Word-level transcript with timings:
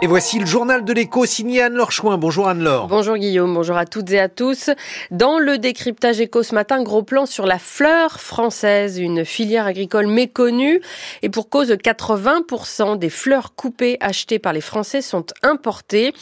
Et 0.00 0.06
voici 0.06 0.38
le 0.38 0.46
journal 0.46 0.84
de 0.84 0.92
l'écho 0.92 1.26
signé 1.26 1.60
Anne-Laure 1.60 1.90
Chouin. 1.90 2.18
Bonjour 2.18 2.46
Anne-Laure. 2.46 2.86
Bonjour 2.86 3.16
Guillaume, 3.16 3.52
bonjour 3.52 3.76
à 3.76 3.84
toutes 3.84 4.12
et 4.12 4.20
à 4.20 4.28
tous. 4.28 4.70
Dans 5.10 5.40
le 5.40 5.58
décryptage 5.58 6.20
écho 6.20 6.44
ce 6.44 6.54
matin, 6.54 6.84
gros 6.84 7.02
plan 7.02 7.26
sur 7.26 7.46
la 7.46 7.58
fleur 7.58 8.20
française, 8.20 8.98
une 9.00 9.24
filière 9.24 9.66
agricole 9.66 10.06
méconnue. 10.06 10.80
Et 11.22 11.30
pour 11.30 11.48
cause, 11.48 11.72
80% 11.72 12.96
des 12.96 13.10
fleurs 13.10 13.56
coupées 13.56 13.96
achetées 13.98 14.38
par 14.38 14.52
les 14.52 14.60
Français 14.60 15.02
sont 15.02 15.26
importées. 15.42 16.12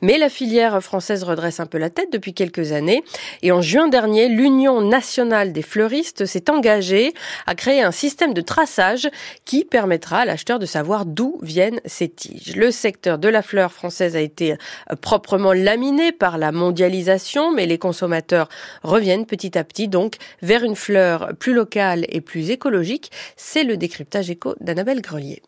Mais 0.00 0.16
la 0.16 0.30
filière 0.30 0.82
française 0.82 1.22
redresse 1.22 1.60
un 1.60 1.66
peu 1.66 1.76
la 1.76 1.90
tête 1.90 2.10
depuis 2.10 2.32
quelques 2.32 2.72
années. 2.72 3.04
Et 3.42 3.52
en 3.52 3.60
juin 3.60 3.88
dernier, 3.88 4.28
l'Union 4.28 4.80
nationale 4.80 5.52
des 5.52 5.60
fleuristes 5.60 6.24
s'est 6.24 6.48
engagée 6.48 7.12
à 7.46 7.54
créer 7.54 7.82
un 7.82 7.92
système 7.92 8.32
de 8.32 8.40
traçage 8.40 9.10
qui 9.44 9.66
permettra 9.66 10.20
à 10.20 10.24
l'acheteur 10.24 10.58
de 10.58 10.64
savoir 10.64 11.04
d'où 11.04 11.38
viennent 11.42 11.82
ces 11.84 12.08
tiges. 12.08 12.56
Le 12.56 12.70
secteur 12.70 13.18
de 13.18 13.25
la 13.28 13.42
fleur 13.42 13.72
française 13.72 14.16
a 14.16 14.20
été 14.20 14.52
euh, 14.52 14.56
proprement 15.00 15.52
laminé 15.52 16.12
par 16.12 16.38
la 16.38 16.52
mondialisation, 16.52 17.52
mais 17.52 17.66
les 17.66 17.78
consommateurs 17.78 18.48
reviennent 18.82 19.26
petit 19.26 19.56
à 19.58 19.64
petit 19.64 19.88
donc 19.88 20.16
vers 20.42 20.64
une 20.64 20.76
fleur 20.76 21.32
plus 21.38 21.54
locale 21.54 22.04
et 22.08 22.20
plus 22.20 22.50
écologique. 22.50 23.10
C'est 23.36 23.64
le 23.64 23.76
décryptage 23.76 24.30
éco 24.30 24.54
d'Annabelle 24.60 25.00
Grelier. 25.00 25.42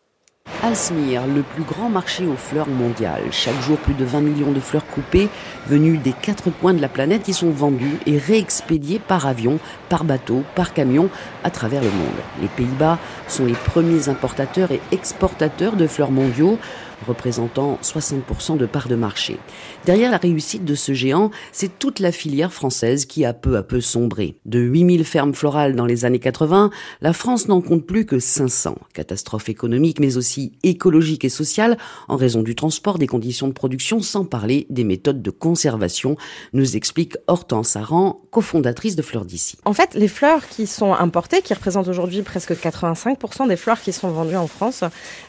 Alsmir, 0.61 1.25
le 1.25 1.41
plus 1.41 1.63
grand 1.63 1.89
marché 1.89 2.25
aux 2.25 2.35
fleurs 2.35 2.67
mondial. 2.67 3.21
Chaque 3.31 3.59
jour, 3.61 3.77
plus 3.77 3.93
de 3.93 4.03
20 4.03 4.19
millions 4.19 4.51
de 4.51 4.59
fleurs 4.59 4.85
coupées 4.85 5.29
venues 5.67 5.97
des 5.97 6.11
quatre 6.11 6.49
coins 6.49 6.73
de 6.73 6.81
la 6.81 6.89
planète 6.89 7.23
qui 7.23 7.33
sont 7.33 7.49
vendues 7.49 7.97
et 8.05 8.17
réexpédiées 8.17 8.99
par 8.99 9.25
avion, 9.25 9.59
par 9.87 10.03
bateau, 10.03 10.43
par 10.55 10.73
camion 10.73 11.09
à 11.45 11.49
travers 11.49 11.81
le 11.81 11.89
monde. 11.89 12.09
Les 12.41 12.49
Pays-Bas 12.49 12.99
sont 13.27 13.45
les 13.45 13.53
premiers 13.53 14.09
importateurs 14.09 14.71
et 14.71 14.81
exportateurs 14.91 15.77
de 15.77 15.87
fleurs 15.87 16.11
mondiaux 16.11 16.59
représentant 17.07 17.79
60% 17.83 18.57
de 18.57 18.65
parts 18.65 18.87
de 18.87 18.95
marché. 18.95 19.37
Derrière 19.85 20.11
la 20.11 20.17
réussite 20.17 20.65
de 20.65 20.75
ce 20.75 20.93
géant, 20.93 21.31
c'est 21.51 21.79
toute 21.79 21.99
la 21.99 22.11
filière 22.11 22.53
française 22.53 23.05
qui 23.05 23.25
a 23.25 23.33
peu 23.33 23.57
à 23.57 23.63
peu 23.63 23.81
sombré. 23.81 24.37
De 24.45 24.59
8000 24.59 25.05
fermes 25.05 25.33
florales 25.33 25.75
dans 25.75 25.85
les 25.85 26.05
années 26.05 26.19
80, 26.19 26.69
la 27.01 27.13
France 27.13 27.47
n'en 27.47 27.61
compte 27.61 27.85
plus 27.85 28.05
que 28.05 28.19
500. 28.19 28.77
Catastrophe 28.93 29.49
économique 29.49 29.99
mais 29.99 30.17
aussi 30.17 30.53
écologique 30.63 31.25
et 31.25 31.29
sociale 31.29 31.77
en 32.07 32.15
raison 32.15 32.41
du 32.41 32.55
transport, 32.55 32.97
des 32.97 33.07
conditions 33.07 33.47
de 33.47 33.53
production, 33.53 34.01
sans 34.01 34.25
parler 34.25 34.67
des 34.69 34.83
méthodes 34.83 35.21
de 35.21 35.31
conservation, 35.31 36.17
nous 36.53 36.75
explique 36.75 37.17
Hortense 37.27 37.75
Aran, 37.75 38.21
cofondatrice 38.31 38.95
de 38.95 39.01
Fleurs 39.01 39.25
d'ici. 39.25 39.57
En 39.65 39.73
fait, 39.73 39.93
les 39.93 40.07
fleurs 40.07 40.47
qui 40.47 40.67
sont 40.67 40.93
importées, 40.93 41.41
qui 41.41 41.53
représentent 41.53 41.87
aujourd'hui 41.87 42.21
presque 42.21 42.51
85% 42.51 43.47
des 43.47 43.55
fleurs 43.55 43.81
qui 43.81 43.93
sont 43.93 44.09
vendues 44.09 44.35
en 44.35 44.47
France, 44.47 44.83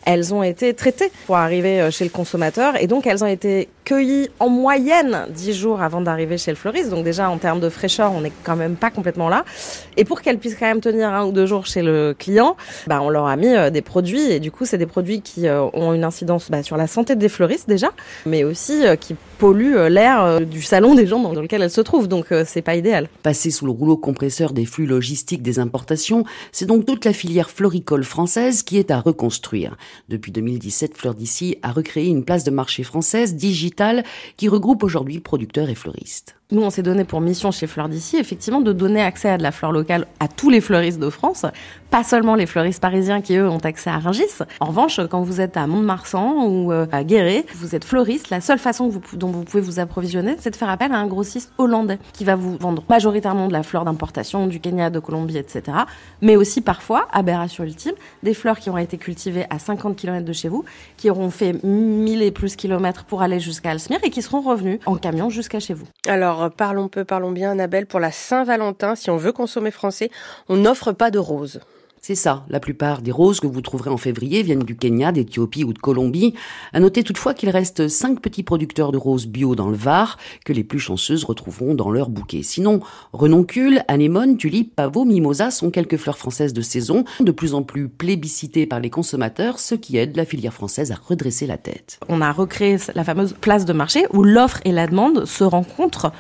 elles 0.05 0.35
ont 0.35 0.43
été 0.43 0.75
traitées 0.75 1.11
pour 1.27 1.37
arriver 1.37 1.60
euh, 1.65 1.91
chez 1.91 2.05
le 2.05 2.11
consommateur 2.11 2.81
et 2.81 2.87
donc 2.87 3.07
elles 3.07 3.23
ont 3.23 3.27
été 3.27 3.69
cueillies 3.85 4.29
en 4.39 4.49
moyenne 4.49 5.27
10 5.31 5.53
jours 5.55 5.83
avant 5.83 6.01
d'arriver 6.01 6.39
chez 6.39 6.51
le 6.51 6.57
fleuriste. 6.57 6.91
Donc 6.91 7.05
déjà 7.05 7.29
en 7.29 7.39
termes 7.39 7.61
de 7.61 7.69
fraîcheur, 7.69 8.13
on 8.13 8.21
n'est 8.23 8.33
quand 8.45 8.57
même 8.57 8.77
pas 8.77 8.91
complètement 8.91 9.29
là. 9.29 9.45
Et 9.97 10.05
pour 10.05 10.23
qu'elles 10.23 10.39
puissent 10.39 10.57
quand 10.57 10.67
même 10.67 10.81
tenir 10.81 11.11
un 11.11 11.25
ou 11.25 11.33
deux 11.33 11.47
jours 11.47 11.67
chez 11.67 11.83
le 11.83 12.15
client, 12.19 12.57
bah, 12.87 13.01
on 13.03 13.09
leur 13.09 13.27
a 13.27 13.37
mis 13.37 13.55
euh, 13.55 13.71
des 13.71 13.83
produits 13.83 14.31
et 14.31 14.41
du 14.41 14.51
coup 14.51 14.65
c'est 14.65 14.79
des 14.79 14.87
produits 14.87 15.23
qui 15.23 15.49
euh, 15.49 15.65
ont 15.73 15.93
une 15.93 16.05
incidence 16.05 16.51
bah, 16.51 16.63
sur 16.63 16.77
la 16.77 16.87
santé 16.87 17.17
des 17.17 17.29
fleuristes 17.29 17.69
déjà, 17.69 17.91
mais 18.27 18.45
aussi 18.45 18.83
qui 19.01 19.15
polluent 19.41 19.89
l'air 19.89 20.43
du 20.43 20.61
salon 20.61 20.95
des 20.95 21.07
gens 21.07 21.21
dans 21.21 21.41
lequel 21.41 21.63
elles 21.63 21.71
se 21.71 21.81
trouvent. 21.81 22.09
Donc 22.09 22.27
c'est 22.45 22.63
pas 22.63 22.77
idéal. 22.77 23.09
Passer 23.23 23.51
sous 23.51 23.65
le 23.65 23.73
rouleau 23.73 23.97
compresseur 23.97 24.53
des 24.53 24.67
flux 24.67 24.87
logistiques 24.87 25.43
des 25.43 25.59
importations, 25.59 26.25
c'est 26.53 26.67
donc 26.67 26.85
toute 26.85 27.07
la 27.07 27.15
filière 27.15 27.51
floricole 27.51 28.05
française 28.05 28.63
qui 28.63 28.77
est 28.77 28.91
à 28.91 29.01
reconstruire. 29.01 29.77
Depuis 30.11 30.31
2017, 30.31 30.97
Fleur 30.97 31.15
d'ici 31.15 31.57
à 31.63 31.73
recréer 31.73 32.09
une 32.09 32.25
place 32.25 32.45
de 32.45 32.51
marché 32.51 32.83
française 32.83 33.35
digitale 33.35 34.05
qui 34.37 34.49
regroupe 34.49 34.83
aujourd'hui 34.83 35.21
producteurs 35.21 35.71
et 35.71 35.75
fleuristes. 35.75 36.37
Nous, 36.53 36.63
on 36.63 36.71
s'est 36.71 36.83
donné 36.83 37.05
pour 37.05 37.21
mission 37.21 37.53
chez 37.53 37.69
Fleurs 37.69 37.89
d'ici, 37.89 38.17
effectivement, 38.17 38.61
de 38.61 38.73
donner 38.73 39.01
accès 39.01 39.31
à 39.31 39.39
de 39.39 39.43
la 39.43 39.53
fleur 39.53 39.71
locale 39.71 40.07
à 40.19 40.27
tous 40.27 40.51
les 40.51 40.61
fleuristes 40.61 40.99
de 40.99 41.09
France, 41.09 41.47
pas 41.91 42.03
seulement 42.03 42.35
les 42.35 42.47
fleuristes 42.47 42.83
parisiens 42.83 43.21
qui, 43.21 43.37
eux, 43.37 43.49
ont 43.49 43.59
accès 43.59 43.89
à 43.89 43.99
Rungis. 43.99 44.25
En 44.59 44.67
revanche, 44.67 45.01
quand 45.09 45.23
vous 45.23 45.41
êtes 45.41 45.57
à 45.57 45.69
Mont-de-Marsan 45.69 46.47
ou 46.47 46.73
euh, 46.73 46.87
à 46.91 47.05
Guéret, 47.05 47.47
vous 47.55 47.77
êtes 47.77 47.85
fleuriste, 47.85 48.31
la 48.31 48.41
seule 48.41 48.59
façon 48.59 48.91
dont 49.13 49.29
vous 49.29 49.45
pouvez 49.45 49.61
vous 49.61 49.79
approvisionner, 49.79 50.37
c'est 50.41 50.51
de 50.51 50.57
faire 50.57 50.71
appel 50.71 50.91
à 50.91 50.97
un 50.97 51.07
grossiste 51.07 51.53
hollandais 51.59 51.99
qui 52.13 52.25
va 52.25 52.35
vous 52.35 52.57
vendre 52.57 52.83
majoritairement 52.89 53.47
de 53.47 53.53
la 53.53 53.63
fleur 53.63 53.85
d'importation 53.85 54.49
du 54.49 54.59
Kenya, 54.59 54.91
de 54.91 54.99
Colombie, 54.99 55.39
etc. 55.39 55.79
Mais 56.21 56.35
aussi 56.35 56.63
parfois, 56.63 57.07
aberration 57.13 57.63
ultime, 57.63 57.95
des 58.25 58.35
fleurs 58.35 58.59
qui 58.59 58.71
ont 58.71 58.79
été 58.79 58.99
cultivées 58.99 59.47
à 59.51 59.61
50 59.61 59.95
km 59.95 60.25
de 60.25 60.33
chez 60.33 60.49
vous, 60.49 60.65
qui 60.97 61.11
auront 61.11 61.31
fait 61.31 61.63
1000 61.63 62.23
et 62.23 62.33
plus 62.33 62.57
kilomètres 62.57 63.05
pour 63.05 63.23
aller 63.23 63.39
jusqu'à 63.39 63.71
Alsmir 63.71 64.01
et 64.03 64.11
qui 64.11 64.23
seront 64.23 64.41
revenus 64.41 64.81
en 64.87 64.97
camion 64.97 65.31
jusqu'à 65.31 65.61
chez 65.61 65.75
vous. 65.75 65.87
Alors, 66.09 66.40
parlons 66.49 66.89
peu, 66.89 67.05
parlons 67.05 67.33
bien, 67.33 67.51
Annabelle, 67.51 67.87
pour 67.87 68.01
la 68.01 68.13
Saint-Valentin, 68.13 68.95
si 68.95 69.11
on 69.11 69.17
veut 69.17 69.33
consommer 69.33 69.71
français, 69.71 70.11
on 70.49 70.57
n'offre 70.57 70.93
pas 70.93 71.11
de 71.11 71.19
roses. 71.19 71.61
C'est 72.03 72.15
ça, 72.15 72.47
la 72.49 72.61
plupart 72.61 73.03
des 73.03 73.13
roses 73.13 73.41
que 73.41 73.47
vous 73.47 73.61
trouverez 73.61 73.91
en 73.91 73.99
février 73.99 74.43
viennent 74.43 74.63
du 74.63 74.75
Kenya, 74.75 75.13
d'Éthiopie 75.13 75.65
ou 75.65 75.75
de 75.75 75.79
Colombie. 75.79 76.33
À 76.73 76.81
noter 76.81 77.03
toutefois 77.03 77.35
qu'il 77.35 77.51
reste 77.51 77.89
cinq 77.89 78.23
petits 78.23 78.43
producteurs 78.43 78.91
de 78.91 78.97
roses 78.97 79.27
bio 79.27 79.55
dans 79.55 79.69
le 79.69 79.77
Var 79.77 80.17
que 80.47 80.55
les 80.55 80.65
plus 80.65 80.79
chanceuses 80.79 81.25
retrouveront 81.25 81.75
dans 81.75 81.91
leur 81.91 82.09
bouquet. 82.09 82.43
Sinon, 82.43 82.81
renoncule, 83.13 83.83
anémone, 83.87 84.39
tulipe, 84.39 84.75
pavot, 84.75 85.05
mimosa 85.05 85.51
sont 85.51 85.71
quelques 85.71 85.99
fleurs 85.99 86.17
françaises 86.17 86.55
de 86.55 86.63
saison, 86.63 87.05
de 87.21 87.33
plus 87.33 87.53
en 87.53 87.63
plus 87.63 87.91
plébiscitées 87.91 88.67
par 88.67 88.81
les 88.81 88.89
consommateurs, 88.89 89.59
ce 89.59 89.75
qui 89.75 89.99
aide 89.99 90.17
la 90.17 90.25
filière 90.25 90.55
française 90.55 90.93
à 90.93 90.95
redresser 90.95 91.47
la 91.47 91.59
tête. 91.59 92.01
On 92.09 92.23
a 92.23 92.33
recréé 92.33 92.79
la 92.95 93.05
fameuse 93.05 93.35
place 93.39 93.67
de 93.67 93.75
marché 93.75 94.07
où 94.15 94.23
l'offre 94.23 94.61
et 94.65 94.73
la 94.73 94.87
demande 94.87 95.27
se 95.27 95.45
rencontrent 95.45 96.13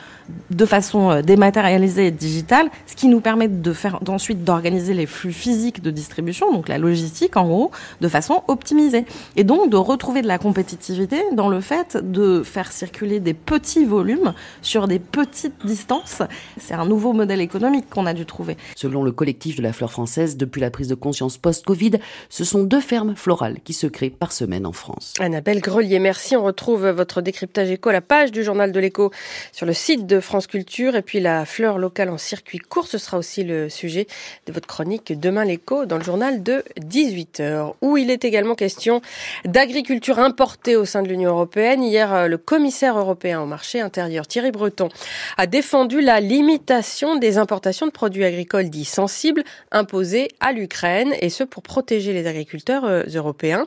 de 0.51 0.65
façon 0.65 1.11
euh, 1.11 1.23
dématérialisée 1.23 2.07
et 2.07 2.11
digitale, 2.11 2.69
ce 2.87 2.95
qui 2.95 3.09
nous 3.09 3.21
permet 3.21 3.49
de 3.49 3.73
faire 3.73 4.01
ensuite 4.09 4.45
d'organiser 4.45 4.95
les 4.95 5.07
flux 5.07 5.33
physiques 5.33 5.83
de 5.83 5.91
distribution, 5.91 6.53
donc 6.53 6.69
la 6.69 6.79
logistique 6.79 7.37
en 7.37 7.47
gros, 7.47 7.71
de 8.01 8.09
façon 8.09 8.43
optimisée. 8.49 9.05
Et 9.37 9.45
donc 9.45 9.71
de 9.71 9.77
retrouver 9.77 10.23
de 10.23 10.29
la 10.29 10.39
compétitivité 10.39 11.23
dans 11.33 11.49
le 11.49 11.61
fait 11.61 11.97
de 11.97 12.43
faire 12.43 12.73
circuler 12.73 13.21
des 13.21 13.35
petits 13.35 13.85
volumes 13.85 14.33
sur 14.63 14.89
des 14.89 14.99
petites 14.99 15.65
distances. 15.65 16.23
C'est 16.59 16.75
un 16.75 16.87
nouveau 16.87 17.13
modèle 17.13 17.41
économique 17.41 17.89
qu'on 17.91 18.07
a 18.07 18.15
dû 18.15 18.27
trouver. 18.27 18.57
Selon 18.77 19.03
le 19.03 19.13
collectif 19.13 19.57
de 19.57 19.63
la 19.63 19.73
fleur 19.73 19.93
française, 19.93 20.37
depuis 20.37 20.61
la 20.61 20.71
prise 20.71 20.89
de 20.89 20.95
conscience 20.95 21.39
post-Covid, 21.39 21.93
ce 22.29 22.45
sont 22.45 22.65
deux 22.65 22.81
fermes 22.81 23.15
florales 23.17 23.59
qui 23.65 23.73
se 23.73 23.87
créent 23.87 24.11
par 24.11 24.33
semaine 24.33 24.67
en 24.67 24.73
France. 24.73 25.15
Annabelle 25.19 25.61
Grelier, 25.61 25.99
merci. 25.99 26.37
On 26.37 26.43
retrouve 26.43 26.89
votre 26.89 27.21
décryptage 27.21 27.71
éco 27.71 27.89
à 27.89 27.93
la 27.93 28.01
page 28.01 28.33
du 28.33 28.45
journal 28.45 28.73
de 28.73 28.81
l'écho 28.81 29.11
sur 29.53 29.67
le 29.67 29.73
site 29.73 30.07
de 30.07 30.20
France 30.21 30.47
Culture. 30.47 30.97
Et 30.97 31.03
puis 31.03 31.21
la 31.21 31.45
fleur 31.45 31.79
locale 31.79 32.11
en 32.11 32.19
circuit 32.19 32.59
court, 32.59 32.87
ce 32.87 32.99
sera 32.99 33.19
aussi 33.19 33.45
le 33.45 33.69
sujet 33.69 34.07
de 34.47 34.53
votre 34.53 34.67
chronique 34.67 35.19
Demain 35.19 35.45
l'écho 35.45 35.87
dans 35.87 35.97
le 35.97 36.05
journal 36.05 36.43
de 36.43 36.65
18h, 36.81 37.75
où 37.81 37.97
il 37.97 38.11
est 38.11 38.25
également 38.25 38.55
question 38.55 39.01
d'agriculture 39.45 40.19
importée 40.19 40.77
au 40.77 40.85
sein 40.85 41.03
de 41.03 41.09
l'Union 41.09 41.31
européenne. 41.31 41.83
Hier, 41.83 42.13
euh, 42.13 42.27
le 42.29 42.39
commissaire 42.39 42.99
européen 42.99 43.41
au 43.41 43.47
marché 43.47 43.81
intérieur, 43.81 44.27
Thierry 44.27 44.51
Breton, 44.51 44.89
a 45.37 45.47
défendu 45.47 46.01
la 46.01 46.21
limitation 46.21 47.17
des 47.17 47.39
importations 47.39 47.87
de 47.87 47.93
produits 47.93 48.25
agricoles 48.25 48.71
dits 48.71 48.85
sensibles 48.85 49.45
imposées 49.71 50.29
à 50.41 50.53
l'Ukraine, 50.53 51.15
et 51.21 51.31
ce 51.31 51.45
pour 51.45 51.63
protéger 51.63 52.13
les 52.13 52.27
agriculteurs 52.27 52.85
euh, 52.85 53.03
européens. 53.15 53.67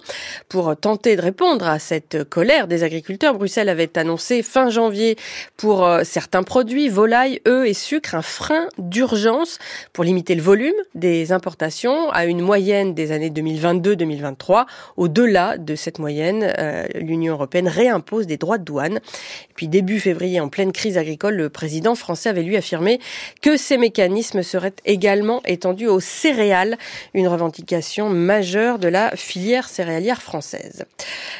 Pour 0.49 0.75
tenter 0.75 1.15
de 1.15 1.21
répondre 1.21 1.67
à 1.67 1.79
cette 1.79 2.23
colère 2.23 2.67
des 2.67 2.83
agriculteurs, 2.83 3.33
Bruxelles 3.35 3.69
avait 3.69 3.97
annoncé 3.97 4.43
fin 4.43 4.69
janvier 4.69 5.17
pour 5.57 5.85
euh, 5.85 6.03
certains 6.43 6.59
produits, 6.59 6.89
volailles, 6.89 7.41
œufs 7.47 7.67
et 7.67 7.73
sucre, 7.73 8.15
un 8.15 8.21
frein 8.21 8.67
d'urgence 8.77 9.59
pour 9.93 10.03
limiter 10.03 10.35
le 10.35 10.41
volume 10.41 10.73
des 10.93 11.31
importations 11.31 12.09
à 12.11 12.25
une 12.25 12.41
moyenne 12.41 12.93
des 12.93 13.11
années 13.11 13.29
2022-2023. 13.29 14.65
Au-delà 14.97 15.57
de 15.57 15.75
cette 15.75 15.99
moyenne, 15.99 16.53
euh, 16.57 16.85
l'Union 16.95 17.33
européenne 17.33 17.67
réimpose 17.67 18.27
des 18.27 18.37
droits 18.37 18.57
de 18.57 18.63
douane. 18.63 18.97
Et 18.97 19.53
puis 19.55 19.67
début 19.67 19.99
février, 19.99 20.39
en 20.39 20.49
pleine 20.49 20.71
crise 20.71 20.97
agricole, 20.97 21.35
le 21.35 21.49
président 21.49 21.95
français 21.95 22.29
avait 22.29 22.43
lui 22.43 22.57
affirmé 22.57 22.99
que 23.41 23.55
ces 23.55 23.77
mécanismes 23.77 24.43
seraient 24.43 24.75
également 24.85 25.41
étendus 25.45 25.87
aux 25.87 26.01
céréales, 26.01 26.77
une 27.13 27.27
revendication 27.27 28.09
majeure 28.09 28.79
de 28.79 28.87
la 28.87 29.11
filière 29.15 29.69
céréalière 29.69 30.21
française. 30.21 30.83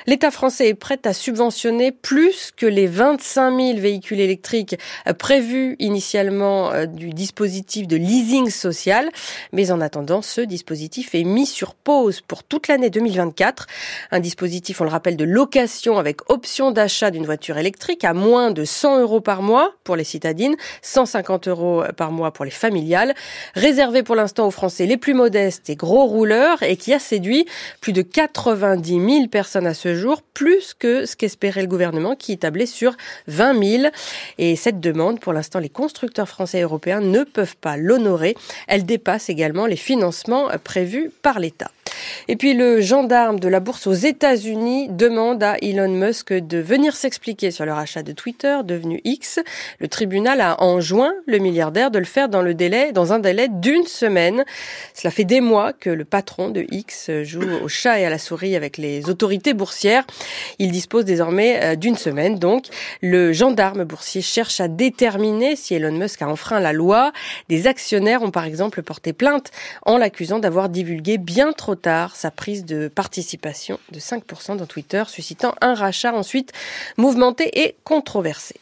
L'État 0.08 0.32
français 0.32 0.70
est 0.70 0.74
prêt 0.76 1.00
à 1.04 1.14
subventionner 1.14 1.92
plus 1.92 2.52
que 2.56 2.66
les 2.66 2.88
25 2.88 3.58
000 3.58 3.80
véhicules 3.80 4.20
électriques 4.20 4.78
prévu 5.18 5.76
initialement 5.80 6.86
du 6.86 7.10
dispositif 7.10 7.88
de 7.88 7.98
leasing 7.98 8.50
social, 8.50 9.10
mais 9.52 9.72
en 9.72 9.82
attendant, 9.82 10.22
ce 10.22 10.42
dispositif 10.42 11.16
est 11.16 11.24
mis 11.24 11.46
sur 11.46 11.76
pause 11.76 12.22
pour 12.22 12.44
toute 12.44 12.68
l'année 12.68 12.90
2024. 12.90 13.68
Un 14.12 14.20
dispositif, 14.20 14.82
on 14.82 14.84
le 14.84 14.90
rappelle, 14.90 15.18
de 15.18 15.26
location 15.26 15.98
avec 15.98 16.30
option 16.30 16.72
d'achat 16.72 17.12
d'une 17.12 17.26
voiture 17.26 17.58
électrique 17.58 18.04
à 18.04 18.14
moins 18.14 18.52
de 18.52 18.66
100 18.66 19.00
euros 19.02 19.22
par 19.22 19.42
mois 19.42 19.74
pour 19.84 19.96
les 19.96 20.04
citadines, 20.04 20.56
150 20.82 21.48
euros 21.48 21.84
par 21.98 22.12
mois 22.12 22.32
pour 22.32 22.46
les 22.46 22.52
familiales, 22.52 23.14
réservé 23.56 24.04
pour 24.04 24.16
l'instant 24.16 24.48
aux 24.48 24.52
Français 24.52 24.86
les 24.86 24.98
plus 24.98 25.14
modestes 25.14 25.70
et 25.70 25.76
gros 25.76 26.06
rouleurs 26.06 26.64
et 26.64 26.78
qui 26.78 26.94
a 26.94 27.00
séduit 27.00 27.46
plus 27.82 27.94
de 27.94 28.02
90 28.02 28.90
000 28.90 29.28
personnes 29.28 29.68
à 29.68 29.74
ce 29.74 29.96
jour, 29.96 30.22
plus 30.22 30.74
que 30.74 31.06
ce 31.06 31.16
qu'espérait 31.16 31.62
le 31.62 31.68
gouvernement 31.68 32.16
qui 32.16 32.38
tablait 32.38 32.66
sur 32.66 32.96
20 33.28 33.82
000. 33.82 33.94
Et 34.38 34.56
demande, 34.80 35.20
pour 35.20 35.34
l'instant, 35.34 35.60
les 35.60 35.70
constructeurs 35.70 36.28
français 36.28 36.60
et 36.60 36.64
européens 36.64 37.02
ne 37.02 37.24
peuvent 37.24 37.58
pas 37.58 37.78
l'honorer. 37.78 38.36
Elle 38.68 38.86
dépasse 38.86 39.30
également 39.30 39.66
les 39.66 39.76
financements 39.76 40.50
prévus 40.64 41.12
par 41.22 41.40
l'État. 41.40 41.72
Et 42.28 42.36
puis 42.36 42.54
le 42.54 42.82
gendarme 42.82 43.40
de 43.40 43.48
la 43.48 43.60
bourse 43.60 43.88
aux 43.88 43.94
États-Unis 43.94 44.88
demande 44.90 45.44
à 45.44 45.58
Elon 45.62 45.90
Musk 45.90 46.34
de 46.34 46.58
venir 46.58 46.96
s'expliquer 46.96 47.52
sur 47.52 47.66
le 47.66 47.74
rachat 47.74 48.04
de 48.04 48.12
Twitter 48.12 48.60
devenu 48.64 49.02
X. 49.04 49.40
Le 49.80 49.88
tribunal 49.88 50.42
a 50.42 50.62
enjoint 50.64 51.14
le 51.26 51.38
milliardaire 51.40 51.92
de 51.92 52.00
le 52.00 52.06
faire 52.06 52.30
dans 52.30 52.42
le 52.42 52.54
délai, 52.54 52.92
dans 52.92 53.14
un 53.14 53.20
délai 53.20 53.48
d'une 53.50 53.86
semaine. 53.86 54.46
Cela 54.94 55.12
fait 55.12 55.26
des 55.26 55.42
mois 55.42 55.74
que 55.74 55.90
le 55.90 56.06
patron 56.06 56.50
de 56.50 56.66
X 56.72 57.12
joue 57.24 57.44
au 57.64 57.68
chat 57.68 58.00
et 58.00 58.06
à 58.06 58.10
la 58.10 58.18
souris 58.18 58.56
avec 58.56 58.78
les 58.78 59.10
autorités 59.10 59.54
boursières. 59.54 60.06
Il 60.60 60.72
dispose 60.72 61.06
désormais 61.06 61.60
euh, 61.64 61.76
d'une 61.76 61.98
semaine. 61.98 62.40
Donc, 62.40 62.68
le 63.02 63.34
gendarme 63.34 63.84
boursier 63.84 64.22
cherche 64.22 64.62
à 64.62 64.68
déterminer 64.68 65.56
si 65.56 65.76
Elon 65.76 65.92
Musk 65.92 66.22
a 66.22 66.28
enfreint 66.28 66.60
la 66.60 66.74
loi. 66.74 67.12
Des 67.50 67.68
actionnaires 67.68 68.24
ont 68.24 68.32
par 68.32 68.46
exemple 68.46 68.82
porté 68.82 69.14
plainte 69.14 69.52
en 69.86 69.98
l'accusant 69.98 70.40
d'avoir 70.40 70.70
divulgué 70.70 71.18
bien 71.18 71.52
trop 71.74 71.82
tard 71.82 72.16
sa 72.16 72.30
prise 72.30 72.66
de 72.66 72.88
participation 72.88 73.80
de 73.92 74.00
5% 74.00 74.58
dans 74.58 74.68
Twitter, 74.68 75.04
suscitant 75.08 75.56
un 75.62 75.74
rachat 75.74 76.14
ensuite 76.14 76.52
mouvementé 76.98 77.64
et 77.64 77.76
controversé. 77.84 78.56